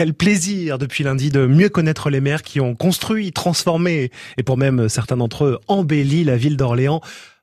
[0.00, 4.56] Quel plaisir depuis lundi de mieux connaître les maires qui ont construit, transformé et pour
[4.56, 7.02] même certains d'entre eux embelli la ville d'Orléans.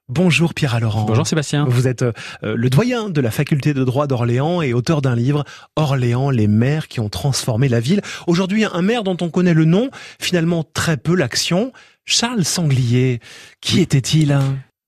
[0.10, 1.04] Bonjour Pierre Laurent.
[1.04, 1.66] Bonjour Sébastien.
[1.66, 5.46] Vous êtes euh, le doyen de la faculté de droit d'Orléans et auteur d'un livre
[5.76, 8.02] Orléans, les maires qui ont transformé la ville.
[8.26, 11.72] Aujourd'hui, un maire dont on connaît le nom, finalement très peu l'action,
[12.06, 13.20] Charles Sanglier.
[13.62, 14.36] Qui était-il?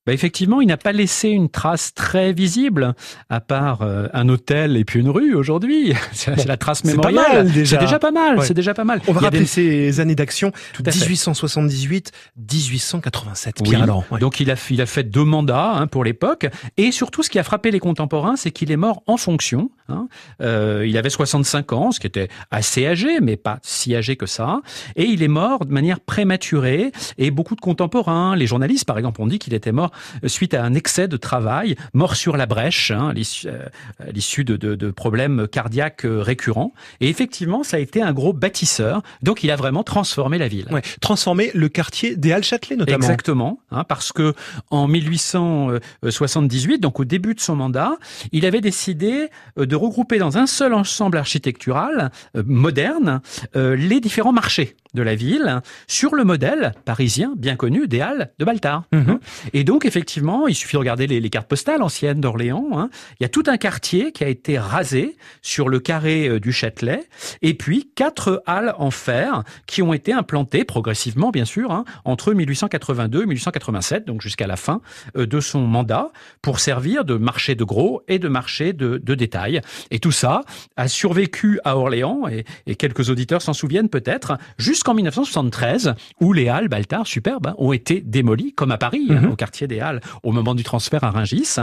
[0.10, 2.96] Bah effectivement, il n'a pas laissé une trace très visible,
[3.30, 5.94] à part euh, un hôtel et puis une rue aujourd'hui.
[6.14, 7.48] C'est la trace mémoriale.
[7.54, 8.42] C'est déjà pas mal.
[8.42, 9.02] C'est déjà pas mal.
[9.08, 10.52] On va rappeler ces années d'action.
[10.84, 13.62] 1878, 1887.
[13.62, 14.20] Pierre oui.
[14.20, 16.48] Donc il a, il a fait deux mandats hein, pour l'époque.
[16.78, 19.70] Et surtout, ce qui a frappé les contemporains, c'est qu'il est mort en fonction.
[19.90, 20.08] Hein.
[20.42, 24.26] Euh, il avait 65 ans, ce qui était assez âgé, mais pas si âgé que
[24.26, 24.62] ça.
[24.96, 26.92] Et il est mort de manière prématurée.
[27.18, 29.92] Et beaucoup de contemporains, les journalistes par exemple, ont dit qu'il était mort
[30.26, 33.14] suite à un excès de travail, mort sur la brèche, hein,
[33.46, 33.66] euh,
[34.00, 36.74] à l'issue de, de, de, problèmes cardiaques euh, récurrents.
[37.00, 39.02] Et effectivement, ça a été un gros bâtisseur.
[39.22, 40.68] Donc, il a vraiment transformé la ville.
[40.72, 42.98] Ouais, transformé le quartier des Halles-Châtelet notamment.
[42.98, 44.34] Exactement, hein, parce que
[44.70, 47.98] en 1878, donc au début de son mandat,
[48.32, 52.12] il avait décidé euh, de regrouper dans un seul ensemble architectural
[52.46, 53.22] moderne
[53.56, 58.46] les différents marchés de la ville sur le modèle parisien bien connu des Halles de
[58.46, 58.84] Baltard.
[58.92, 59.20] Mhm.
[59.54, 62.70] Et donc effectivement, il suffit de regarder les, cartes postales anciennes d'Orléans.
[62.74, 62.90] Hein.
[63.20, 66.52] Il y a tout un quartier qui a été rasé sur le carré euh, du
[66.52, 67.08] Châtelet,
[67.42, 72.34] et puis quatre halles en fer qui ont été implantées progressivement, bien sûr, hein, entre
[72.34, 74.82] 1882 et 1887, donc jusqu'à la fin
[75.16, 79.16] euh, de son mandat, pour servir de marché de gros et de marché de, de
[79.16, 79.62] détail.
[79.92, 80.44] Et tout ça
[80.78, 86.50] a survécu à Orléans, et, et quelques auditeurs s'en souviennent peut-être, jusqu'en 1973, où les
[86.50, 89.32] halles Baltard superbes hein, ont été démolies, comme à Paris, hein, mhm.
[89.32, 91.56] au quartier des Halles, au moment du transfert à Rungis.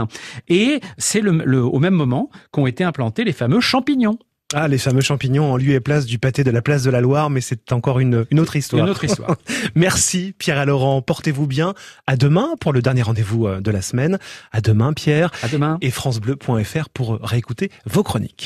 [0.47, 4.19] Et c'est le, au même moment qu'ont été implantés les fameux champignons.
[4.53, 7.01] Ah, les fameux champignons en lieu et place du pâté de la place de la
[7.01, 8.85] Loire, mais c'est encore une, une autre histoire.
[8.85, 9.35] Une autre histoire.
[9.75, 11.73] Merci Pierre et Laurent, portez-vous bien.
[12.07, 14.19] À demain pour le dernier rendez-vous euh, de la semaine.
[14.53, 15.31] À demain Pierre.
[15.43, 15.77] À demain.
[15.81, 18.45] Et francebleu.fr pour réécouter vos chroniques.